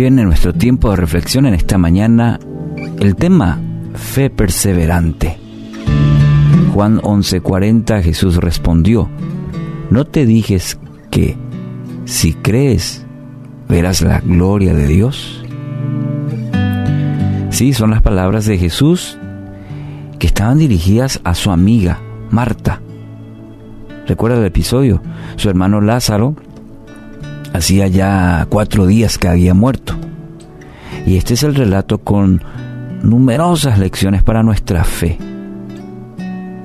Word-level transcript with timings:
Bien, 0.00 0.18
en 0.18 0.24
nuestro 0.24 0.54
tiempo 0.54 0.88
de 0.88 0.96
reflexión 0.96 1.44
en 1.44 1.52
esta 1.52 1.76
mañana, 1.76 2.40
el 3.00 3.16
tema 3.16 3.60
fe 3.92 4.30
perseverante. 4.30 5.36
Juan 6.72 7.02
11:40 7.02 8.00
Jesús 8.00 8.36
respondió, 8.36 9.10
¿no 9.90 10.06
te 10.06 10.24
dijes 10.24 10.78
que 11.10 11.36
si 12.06 12.32
crees 12.32 13.04
verás 13.68 14.00
la 14.00 14.20
gloria 14.20 14.72
de 14.72 14.86
Dios? 14.86 15.44
Sí, 17.50 17.74
son 17.74 17.90
las 17.90 18.00
palabras 18.00 18.46
de 18.46 18.56
Jesús 18.56 19.18
que 20.18 20.28
estaban 20.28 20.56
dirigidas 20.56 21.20
a 21.24 21.34
su 21.34 21.50
amiga, 21.50 22.00
Marta. 22.30 22.80
¿Recuerda 24.06 24.38
el 24.38 24.46
episodio? 24.46 25.02
Su 25.36 25.50
hermano 25.50 25.82
Lázaro 25.82 26.36
hacía 27.52 27.88
ya 27.88 28.46
cuatro 28.48 28.86
días 28.86 29.18
que 29.18 29.28
había 29.28 29.54
muerto. 29.54 29.99
Y 31.10 31.16
este 31.16 31.34
es 31.34 31.42
el 31.42 31.56
relato 31.56 31.98
con 31.98 32.40
numerosas 33.02 33.80
lecciones 33.80 34.22
para 34.22 34.44
nuestra 34.44 34.84
fe. 34.84 35.18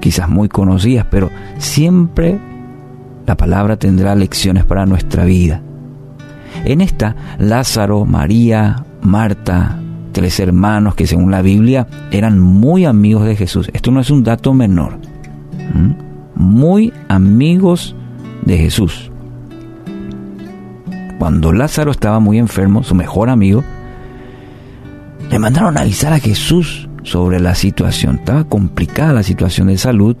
Quizás 0.00 0.28
muy 0.28 0.50
conocidas, 0.50 1.06
pero 1.10 1.30
siempre 1.56 2.38
la 3.26 3.38
palabra 3.38 3.78
tendrá 3.78 4.14
lecciones 4.14 4.66
para 4.66 4.84
nuestra 4.84 5.24
vida. 5.24 5.62
En 6.66 6.82
esta, 6.82 7.16
Lázaro, 7.38 8.04
María, 8.04 8.84
Marta, 9.00 9.80
tres 10.12 10.38
hermanos 10.40 10.94
que 10.94 11.06
según 11.06 11.30
la 11.30 11.40
Biblia 11.40 11.86
eran 12.10 12.38
muy 12.38 12.84
amigos 12.84 13.24
de 13.24 13.36
Jesús. 13.36 13.70
Esto 13.72 13.92
no 13.92 14.00
es 14.00 14.10
un 14.10 14.24
dato 14.24 14.52
menor. 14.52 14.98
Muy 16.34 16.92
amigos 17.08 17.96
de 18.44 18.58
Jesús. 18.58 19.10
Cuando 21.18 21.50
Lázaro 21.50 21.90
estaba 21.90 22.20
muy 22.20 22.38
enfermo, 22.38 22.82
su 22.82 22.94
mejor 22.94 23.30
amigo, 23.30 23.64
le 25.30 25.38
mandaron 25.38 25.76
a 25.76 25.82
avisar 25.82 26.12
a 26.12 26.18
Jesús 26.18 26.88
sobre 27.02 27.40
la 27.40 27.54
situación. 27.54 28.16
Estaba 28.16 28.44
complicada 28.44 29.12
la 29.12 29.22
situación 29.22 29.68
de 29.68 29.78
salud 29.78 30.16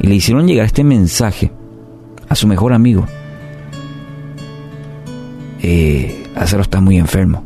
y 0.00 0.06
le 0.06 0.14
hicieron 0.14 0.46
llegar 0.46 0.66
este 0.66 0.84
mensaje 0.84 1.52
a 2.28 2.34
su 2.34 2.46
mejor 2.46 2.72
amigo. 2.72 3.06
Eh, 5.62 6.24
está 6.60 6.80
muy 6.80 6.98
enfermo. 6.98 7.44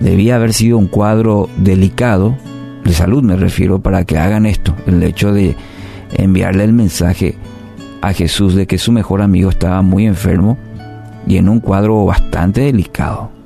Debía 0.00 0.36
haber 0.36 0.52
sido 0.52 0.78
un 0.78 0.86
cuadro 0.86 1.48
delicado, 1.56 2.36
de 2.84 2.92
salud 2.92 3.22
me 3.22 3.36
refiero, 3.36 3.80
para 3.80 4.04
que 4.04 4.18
hagan 4.18 4.46
esto, 4.46 4.74
el 4.86 5.02
hecho 5.02 5.32
de 5.32 5.56
enviarle 6.12 6.64
el 6.64 6.72
mensaje 6.72 7.36
a 8.00 8.12
Jesús 8.12 8.54
de 8.54 8.66
que 8.66 8.78
su 8.78 8.92
mejor 8.92 9.22
amigo 9.22 9.50
estaba 9.50 9.82
muy 9.82 10.06
enfermo 10.06 10.56
y 11.26 11.36
en 11.36 11.48
un 11.48 11.60
cuadro 11.60 12.04
bastante 12.04 12.60
delicado. 12.60 13.37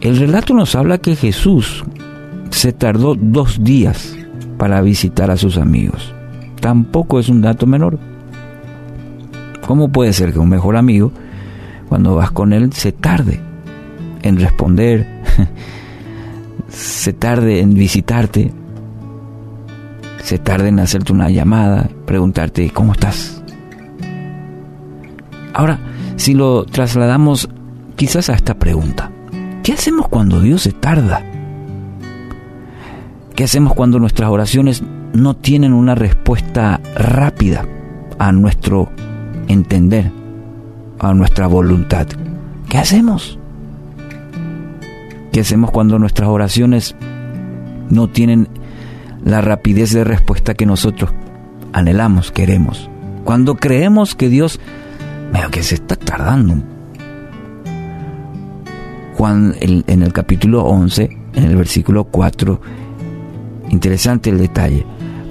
El 0.00 0.16
relato 0.16 0.54
nos 0.54 0.74
habla 0.76 0.96
que 0.96 1.14
Jesús 1.14 1.84
se 2.50 2.72
tardó 2.72 3.14
dos 3.14 3.62
días 3.62 4.16
para 4.56 4.80
visitar 4.80 5.30
a 5.30 5.36
sus 5.36 5.58
amigos. 5.58 6.14
Tampoco 6.60 7.20
es 7.20 7.28
un 7.28 7.42
dato 7.42 7.66
menor. 7.66 7.98
¿Cómo 9.66 9.92
puede 9.92 10.14
ser 10.14 10.32
que 10.32 10.38
un 10.38 10.48
mejor 10.48 10.76
amigo, 10.76 11.12
cuando 11.88 12.14
vas 12.14 12.30
con 12.30 12.54
él, 12.54 12.72
se 12.72 12.92
tarde 12.92 13.40
en 14.22 14.38
responder, 14.38 15.06
se 16.68 17.12
tarde 17.12 17.60
en 17.60 17.74
visitarte, 17.74 18.52
se 20.22 20.38
tarde 20.38 20.68
en 20.68 20.80
hacerte 20.80 21.12
una 21.12 21.28
llamada, 21.28 21.90
preguntarte 22.06 22.70
cómo 22.70 22.92
estás? 22.92 23.42
Ahora, 25.52 25.78
si 26.16 26.32
lo 26.32 26.64
trasladamos 26.64 27.50
quizás 27.96 28.30
a 28.30 28.34
esta 28.34 28.54
pregunta, 28.54 29.10
¿Qué 29.62 29.74
hacemos 29.74 30.08
cuando 30.08 30.40
Dios 30.40 30.62
se 30.62 30.72
tarda? 30.72 31.22
¿Qué 33.34 33.44
hacemos 33.44 33.74
cuando 33.74 33.98
nuestras 33.98 34.30
oraciones 34.30 34.82
no 35.12 35.34
tienen 35.34 35.74
una 35.74 35.94
respuesta 35.94 36.80
rápida 36.94 37.66
a 38.18 38.32
nuestro 38.32 38.90
entender, 39.48 40.10
a 40.98 41.12
nuestra 41.12 41.46
voluntad? 41.46 42.06
¿Qué 42.70 42.78
hacemos? 42.78 43.38
¿Qué 45.32 45.40
hacemos 45.40 45.70
cuando 45.70 45.98
nuestras 45.98 46.28
oraciones 46.28 46.96
no 47.90 48.08
tienen 48.08 48.48
la 49.24 49.42
rapidez 49.42 49.92
de 49.92 50.04
respuesta 50.04 50.54
que 50.54 50.64
nosotros 50.64 51.12
anhelamos, 51.74 52.32
queremos? 52.32 52.88
Cuando 53.24 53.56
creemos 53.56 54.14
que 54.14 54.30
Dios, 54.30 54.58
veo 55.32 55.50
que 55.50 55.62
se 55.62 55.74
está 55.74 55.96
tardando 55.96 56.54
un 56.54 56.79
Juan 59.20 59.54
en 59.60 60.02
el 60.02 60.14
capítulo 60.14 60.64
11, 60.64 61.10
en 61.34 61.44
el 61.44 61.54
versículo 61.54 62.04
4, 62.04 62.58
interesante 63.68 64.30
el 64.30 64.38
detalle. 64.38 64.86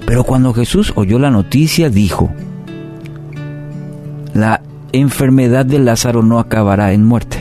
Pero 0.05 0.23
cuando 0.23 0.53
Jesús 0.53 0.94
oyó 0.95 1.17
la 1.17 1.31
noticia, 1.31 1.89
dijo, 1.89 2.29
la 4.35 4.61
enfermedad 4.91 5.66
de 5.66 5.79
Lázaro 5.79 6.22
no 6.22 6.38
acabará 6.38 6.94
en 6.94 7.03
muerte. 7.03 7.39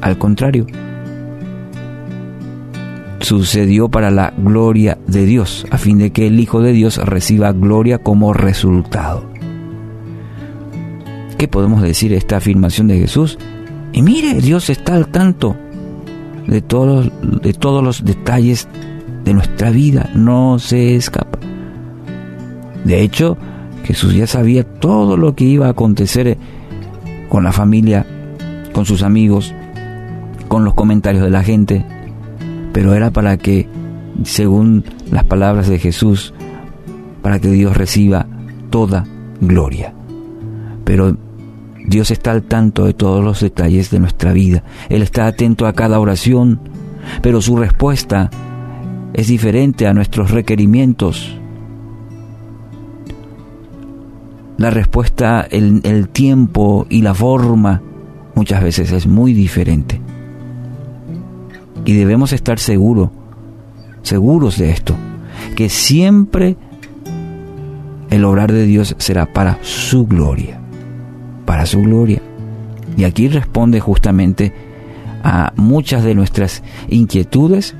Al 0.00 0.18
contrario, 0.18 0.66
sucedió 3.20 3.88
para 3.88 4.10
la 4.10 4.34
gloria 4.36 4.98
de 5.06 5.26
Dios, 5.26 5.64
a 5.70 5.78
fin 5.78 5.98
de 5.98 6.10
que 6.10 6.26
el 6.26 6.40
Hijo 6.40 6.60
de 6.60 6.72
Dios 6.72 6.96
reciba 6.96 7.52
gloria 7.52 7.98
como 7.98 8.32
resultado. 8.32 9.30
¿Qué 11.38 11.46
podemos 11.46 11.82
decir 11.82 12.10
de 12.10 12.16
esta 12.16 12.38
afirmación 12.38 12.88
de 12.88 12.98
Jesús? 12.98 13.38
Y 13.92 14.02
mire, 14.02 14.34
Dios 14.34 14.70
está 14.70 14.96
al 14.96 15.06
tanto 15.06 15.56
de 16.46 16.60
todos, 16.62 17.10
de 17.22 17.52
todos 17.52 17.82
los 17.82 18.04
detalles 18.04 18.68
de 19.24 19.34
nuestra 19.34 19.70
vida, 19.70 20.10
no 20.14 20.58
se 20.58 20.96
escapa. 20.96 21.38
De 22.84 23.00
hecho, 23.00 23.36
Jesús 23.84 24.14
ya 24.14 24.26
sabía 24.26 24.64
todo 24.64 25.16
lo 25.16 25.34
que 25.34 25.44
iba 25.44 25.66
a 25.66 25.70
acontecer 25.70 26.36
con 27.28 27.44
la 27.44 27.52
familia, 27.52 28.06
con 28.72 28.84
sus 28.84 29.02
amigos, 29.02 29.54
con 30.48 30.64
los 30.64 30.74
comentarios 30.74 31.24
de 31.24 31.30
la 31.30 31.42
gente, 31.42 31.84
pero 32.72 32.94
era 32.94 33.10
para 33.10 33.36
que, 33.36 33.68
según 34.24 34.84
las 35.10 35.24
palabras 35.24 35.68
de 35.68 35.78
Jesús, 35.78 36.34
para 37.22 37.38
que 37.38 37.48
Dios 37.48 37.76
reciba 37.76 38.26
toda 38.70 39.06
gloria. 39.40 39.94
Pero 40.84 41.16
Dios 41.84 42.10
está 42.10 42.32
al 42.32 42.42
tanto 42.42 42.86
de 42.86 42.94
todos 42.94 43.22
los 43.22 43.40
detalles 43.40 43.90
de 43.90 44.00
nuestra 44.00 44.32
vida. 44.32 44.64
Él 44.88 45.02
está 45.02 45.26
atento 45.26 45.66
a 45.66 45.74
cada 45.74 46.00
oración, 46.00 46.60
pero 47.20 47.42
su 47.42 47.56
respuesta 47.56 48.30
es 49.12 49.28
diferente 49.28 49.86
a 49.86 49.92
nuestros 49.92 50.30
requerimientos. 50.30 51.38
La 54.56 54.70
respuesta, 54.70 55.46
el, 55.50 55.80
el 55.84 56.08
tiempo 56.08 56.86
y 56.88 57.02
la 57.02 57.12
forma 57.12 57.82
muchas 58.34 58.62
veces 58.62 58.90
es 58.90 59.06
muy 59.06 59.34
diferente. 59.34 60.00
Y 61.84 61.92
debemos 61.92 62.32
estar 62.32 62.58
seguros, 62.58 63.10
seguros 64.02 64.56
de 64.56 64.70
esto, 64.70 64.94
que 65.54 65.68
siempre 65.68 66.56
el 68.08 68.24
obrar 68.24 68.52
de 68.52 68.64
Dios 68.64 68.94
será 68.98 69.26
para 69.26 69.58
su 69.60 70.06
gloria 70.06 70.63
para 71.44 71.66
su 71.66 71.80
gloria. 71.80 72.20
Y 72.96 73.04
aquí 73.04 73.28
responde 73.28 73.80
justamente 73.80 74.52
a 75.22 75.52
muchas 75.56 76.04
de 76.04 76.14
nuestras 76.14 76.62
inquietudes, 76.88 77.74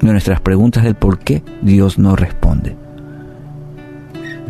de 0.00 0.12
nuestras 0.12 0.40
preguntas 0.40 0.84
del 0.84 0.94
por 0.94 1.18
qué 1.18 1.42
Dios 1.60 1.98
no 1.98 2.16
responde. 2.16 2.76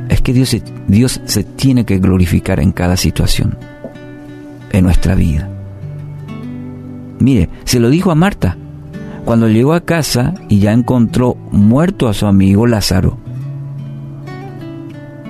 Es 0.09 0.21
que 0.21 0.33
Dios, 0.33 0.57
Dios 0.89 1.21
se 1.25 1.43
tiene 1.43 1.85
que 1.85 1.99
glorificar 1.99 2.61
en 2.61 2.73
cada 2.73 2.97
situación, 2.97 3.57
en 4.71 4.85
nuestra 4.85 5.15
vida. 5.15 5.49
Mire, 7.19 7.49
se 7.65 7.81
lo 7.81 7.89
dijo 7.89 8.11
a 8.11 8.15
Marta, 8.15 8.57
cuando 9.25 9.49
llegó 9.49 9.73
a 9.73 9.85
casa 9.85 10.35
y 10.49 10.59
ya 10.59 10.73
encontró 10.73 11.37
muerto 11.51 12.09
a 12.09 12.15
su 12.15 12.27
amigo 12.27 12.67
Lázaro. 12.67 13.19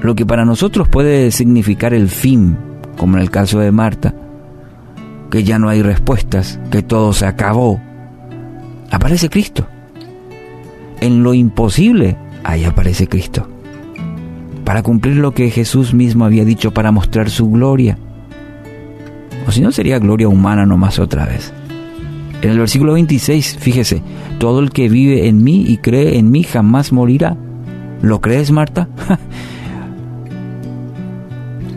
Lo 0.00 0.14
que 0.16 0.26
para 0.26 0.44
nosotros 0.44 0.88
puede 0.88 1.30
significar 1.30 1.94
el 1.94 2.08
fin 2.08 2.56
como 2.96 3.16
en 3.16 3.22
el 3.22 3.30
caso 3.30 3.60
de 3.60 3.72
Marta, 3.72 4.14
que 5.30 5.44
ya 5.44 5.58
no 5.58 5.68
hay 5.68 5.82
respuestas, 5.82 6.60
que 6.70 6.82
todo 6.82 7.12
se 7.12 7.26
acabó, 7.26 7.80
aparece 8.90 9.30
Cristo. 9.30 9.66
En 11.00 11.22
lo 11.22 11.34
imposible, 11.34 12.16
ahí 12.44 12.64
aparece 12.64 13.08
Cristo. 13.08 13.48
Para 14.64 14.82
cumplir 14.82 15.16
lo 15.16 15.32
que 15.32 15.50
Jesús 15.50 15.94
mismo 15.94 16.24
había 16.24 16.44
dicho 16.44 16.72
para 16.72 16.92
mostrar 16.92 17.30
su 17.30 17.50
gloria. 17.50 17.98
O 19.46 19.50
si 19.50 19.60
no, 19.60 19.72
sería 19.72 19.98
gloria 19.98 20.28
humana 20.28 20.66
nomás 20.66 20.98
otra 20.98 21.26
vez. 21.26 21.52
En 22.42 22.50
el 22.50 22.58
versículo 22.58 22.92
26, 22.94 23.56
fíjese, 23.58 24.02
todo 24.38 24.60
el 24.60 24.70
que 24.70 24.88
vive 24.88 25.28
en 25.28 25.42
mí 25.42 25.64
y 25.66 25.78
cree 25.78 26.18
en 26.18 26.30
mí 26.30 26.42
jamás 26.42 26.92
morirá. 26.92 27.36
¿Lo 28.02 28.20
crees, 28.20 28.50
Marta? 28.50 28.88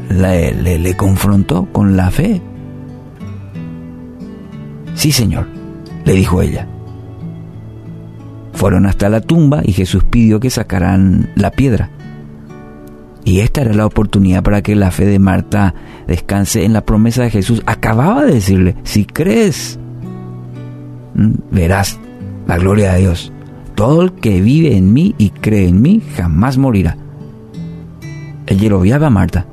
le, 0.10 0.96
confrontó 0.96 1.66
con 1.72 1.98
la 1.98 2.12
fe. 2.12 2.42
Sí, 4.94 5.12
Señor, 5.12 5.48
le 6.06 6.13
dijo 6.13 6.42
ella. 6.42 6.68
Fueron 8.54 8.86
hasta 8.86 9.10
la 9.10 9.22
tumba 9.22 9.62
y 9.63 9.74
Jesús 9.74 10.04
pidió 10.04 10.40
que 10.40 10.50
sacaran 10.50 11.30
la 11.36 11.52
piedra. 11.52 11.90
Y 13.25 13.40
esta 13.40 13.62
era 13.62 13.74
la 13.74 13.88
oportunidad 13.88 14.44
para 14.44 14.62
que 14.62 14.75
la 14.75 14.92
fe 14.92 15.06
de 15.06 15.19
Marta 15.19 15.74
descanse 16.07 16.63
en 16.63 16.74
la 16.74 16.86
promesa 16.86 17.24
de 17.24 17.31
Jesús. 17.31 17.63
Acababa 17.66 18.24
de 18.24 18.36
decirle, 18.36 18.75
si 18.84 19.06
crees, 19.06 19.80
mm, 21.16 21.31
verás 21.52 22.00
la 22.48 22.57
gloria 22.57 22.94
de 22.94 23.00
Dios. 23.02 23.34
Todo 23.74 24.04
el 24.04 24.13
que 24.13 24.42
vive 24.42 24.78
en 24.78 24.94
mí 24.94 25.16
y 25.18 25.31
cree 25.31 25.68
en 25.68 25.81
mí 25.81 26.02
jamás 26.16 26.57
morirá. 26.57 26.98
Ella 28.48 28.69
lo 28.69 29.06
a 29.06 29.10
Marta. 29.10 29.48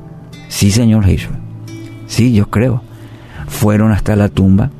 Sí, 0.53 0.71
Señor 0.71 1.05
Jesús. 1.05 1.33
Sí, 2.07 2.35
yo 2.35 2.51
creo. 2.51 2.83
Fueron 3.49 3.91
hasta 3.91 4.15
la 4.17 4.29
tumba. 4.29 4.71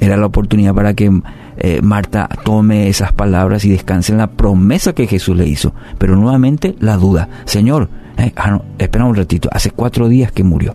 Era 0.00 0.16
la 0.16 0.24
oportunidad 0.24 0.74
para 0.74 0.94
que 0.94 1.20
eh, 1.58 1.82
Marta 1.82 2.30
tome 2.44 2.88
esas 2.88 3.12
palabras 3.12 3.66
y 3.66 3.70
descanse 3.70 4.12
en 4.12 4.18
la 4.18 4.28
promesa 4.30 4.94
que 4.94 5.06
Jesús 5.06 5.36
le 5.36 5.46
hizo. 5.46 5.74
Pero 5.98 6.16
nuevamente 6.16 6.76
la 6.80 6.96
duda. 6.96 7.28
Señor, 7.44 7.90
eh, 8.16 8.32
ah, 8.36 8.62
espera 8.78 9.04
un 9.04 9.14
ratito. 9.14 9.50
Hace 9.52 9.70
cuatro 9.70 10.08
días 10.08 10.32
que 10.32 10.44
murió. 10.44 10.74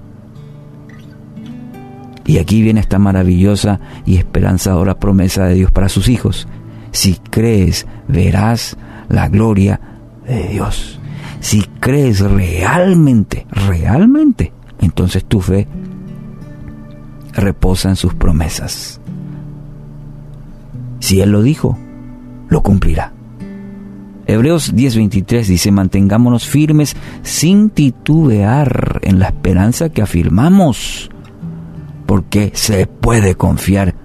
Y 2.24 2.38
aquí 2.38 2.62
viene 2.62 2.80
esta 2.80 3.00
maravillosa 3.00 3.80
y 4.06 4.18
esperanzadora 4.18 5.00
promesa 5.00 5.46
de 5.46 5.56
Dios 5.56 5.72
para 5.72 5.90
sus 5.90 6.08
hijos. 6.10 6.48
Si 6.92 7.16
crees, 7.32 7.88
verás 8.08 8.78
la 9.10 9.30
gloria 9.30 9.82
de 10.28 10.48
Dios. 10.50 11.01
Si 11.42 11.64
crees 11.80 12.22
realmente, 12.22 13.46
realmente, 13.50 14.54
entonces 14.80 15.26
tu 15.26 15.42
fe 15.42 15.68
reposa 17.34 17.90
en 17.90 17.96
sus 17.96 18.14
promesas. 18.14 19.02
Si 21.00 21.20
Él 21.20 21.32
lo 21.32 21.42
dijo, 21.42 21.78
lo 22.48 22.62
cumplirá. 22.62 23.12
Hebreos 24.28 24.74
10:23 24.74 25.48
dice, 25.48 25.72
mantengámonos 25.72 26.48
firmes 26.48 26.96
sin 27.24 27.72
titubear 27.72 29.00
en 29.02 29.20
la 29.20 29.26
esperanza 29.26 29.90
que 29.90 30.04
afirmamos, 30.04 31.10
porque 32.06 32.52
se 32.54 32.86
puede 32.88 33.36
confiar 33.36 33.96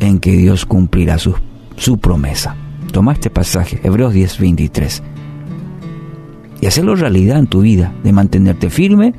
en 0.00 0.18
que 0.18 0.32
Dios 0.32 0.66
cumplirá 0.66 1.16
sus 1.18 1.36
su 1.76 1.98
promesa. 1.98 2.56
Toma 2.92 3.12
este 3.12 3.30
pasaje, 3.30 3.80
Hebreos 3.82 4.14
10:23, 4.14 5.02
y 6.62 6.66
hacerlo 6.66 6.96
realidad 6.96 7.38
en 7.38 7.46
tu 7.46 7.60
vida, 7.60 7.92
de 8.02 8.12
mantenerte 8.12 8.70
firme 8.70 9.12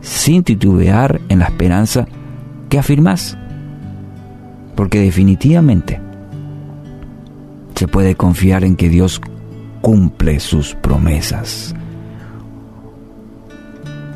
sin 0.00 0.42
titubear 0.42 1.20
en 1.28 1.38
la 1.38 1.44
esperanza 1.44 2.08
que 2.68 2.80
afirmas. 2.80 3.38
Porque 4.74 5.00
definitivamente 5.00 6.00
se 7.76 7.86
puede 7.86 8.16
confiar 8.16 8.64
en 8.64 8.74
que 8.74 8.88
Dios 8.88 9.20
cumple 9.80 10.40
sus 10.40 10.74
promesas. 10.74 11.72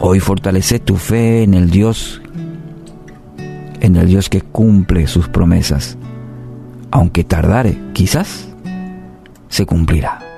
Hoy 0.00 0.18
fortalece 0.18 0.80
tu 0.80 0.96
fe 0.96 1.44
en 1.44 1.54
el 1.54 1.70
Dios, 1.70 2.20
en 3.80 3.94
el 3.94 4.08
Dios 4.08 4.28
que 4.28 4.40
cumple 4.40 5.06
sus 5.06 5.28
promesas 5.28 5.96
aunque 6.90 7.24
tardare, 7.24 7.78
quizás 7.92 8.48
se 9.48 9.66
cumplirá. 9.66 10.29